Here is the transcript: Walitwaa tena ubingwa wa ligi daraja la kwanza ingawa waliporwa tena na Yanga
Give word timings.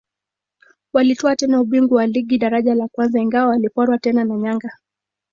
Walitwaa 0.93 1.35
tena 1.35 1.61
ubingwa 1.61 1.97
wa 1.97 2.07
ligi 2.07 2.37
daraja 2.37 2.75
la 2.75 2.87
kwanza 2.87 3.19
ingawa 3.19 3.49
waliporwa 3.49 3.97
tena 3.97 4.23
na 4.23 4.47
Yanga 4.49 4.71